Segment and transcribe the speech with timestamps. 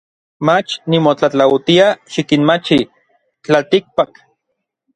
[0.47, 2.91] Mach nimotlatlautia xikinmachij n
[3.43, 4.11] tlaltikpak.